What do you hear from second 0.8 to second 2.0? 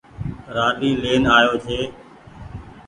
لين آيو ڇي۔